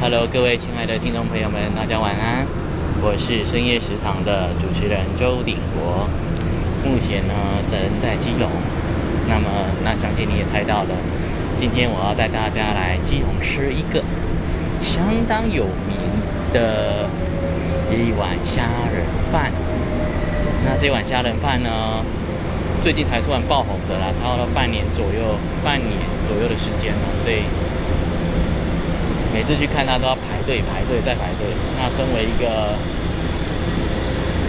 [0.00, 2.46] Hello，各位亲爱的听众朋友们，大家晚安。
[3.02, 6.06] 我是深夜食堂的主持人周鼎国，
[6.86, 7.34] 目前呢
[7.66, 8.48] 人在基隆。
[9.26, 9.50] 那么，
[9.82, 10.94] 那相信你也猜到了，
[11.56, 14.04] 今天我要带大家来基隆吃一个
[14.80, 15.98] 相当有名
[16.52, 17.10] 的
[17.90, 19.02] 一碗虾仁
[19.32, 19.50] 饭。
[20.64, 22.06] 那这碗虾仁饭呢，
[22.80, 25.34] 最近才突然爆红的啦，差不多半年左右，
[25.64, 25.90] 半年
[26.28, 27.42] 左右的时间了，对。
[29.32, 31.46] 每次去看他都要排队排队再排队。
[31.76, 32.74] 那身为一个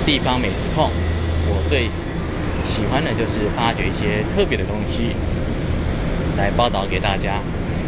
[0.05, 0.89] 地方美食控，
[1.47, 1.89] 我最
[2.63, 5.15] 喜欢的就是发掘一些特别的东西
[6.37, 7.39] 来报道给大家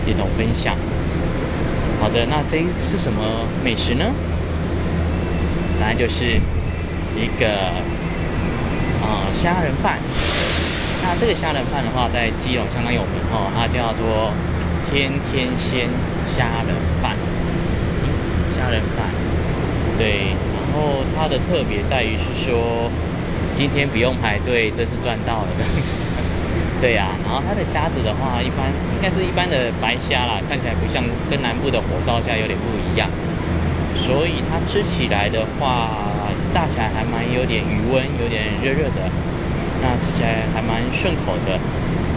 [0.05, 0.75] 一同分享。
[1.99, 3.21] 好的，那这是什么
[3.63, 4.05] 美食呢？
[5.79, 6.39] 答案就是
[7.15, 7.47] 一个
[9.01, 9.99] 啊虾仁饭。
[11.03, 14.33] 那这个虾仁饭的话，在基隆相当有名哦，它叫做。
[14.89, 15.87] 天天鲜
[16.27, 17.15] 虾仁饭，
[18.55, 19.07] 虾仁饭，
[19.97, 22.89] 对，然后它的特别在于是说，
[23.55, 25.93] 今天不用排队，真是赚到了这样子。
[26.81, 33.07] 对呀，然后它的虾子的话，一般应该是一般的白虾啦，看起来不像跟南部的火烧虾有点不一样，
[33.95, 35.89] 所以它吃起来的话，
[36.51, 39.07] 炸起来还蛮有点余温，有点热热的，
[39.81, 41.59] 那吃起来还蛮顺口的，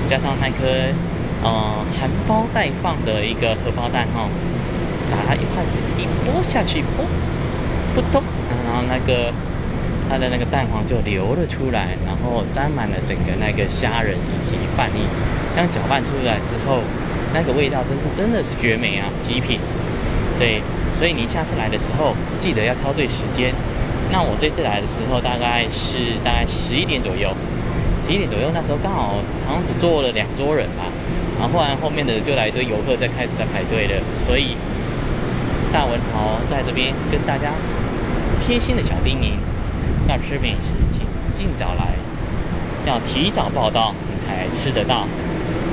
[0.09, 0.91] 加上那颗。
[1.45, 4.29] 呃，含苞待放的一个荷包蛋哈，
[5.11, 7.05] 把它一筷子一拨下去，啵，
[7.95, 8.23] 不动，
[8.65, 9.31] 然后那个
[10.09, 15.01] 它的那个蛋黄就流了出来，然后沾满了整个那个虾仁以及饭粒，
[15.55, 16.81] 当搅拌出来之后，
[17.35, 19.61] 那个味道真是真的是绝美啊，极品。
[20.39, 20.63] 对，
[20.95, 23.55] 所以你下次来的时候记得要挑对时间。
[24.11, 27.35] 那我这次来的时候大概是大概十一点左右，
[28.05, 29.17] 十一点左右那时候刚好
[29.49, 30.85] 好像只坐了两桌人吧。
[31.41, 34.57] 然后后来后面的就来一堆游客在开始在排队了，所以
[35.73, 37.53] 大文豪在这边跟大家
[38.39, 39.33] 贴心的小叮咛：
[40.09, 41.97] 要吃美食，请尽早来，
[42.87, 45.09] 要提早报到，你才吃得到，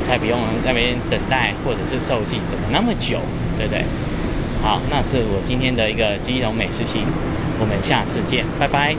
[0.04, 3.20] 才不用那边等待或者是受气怎么那么久，
[3.58, 3.84] 对不对？
[4.64, 7.04] 好，那是我今天的一个基隆美食行，
[7.60, 8.96] 我们下次见，拜拜。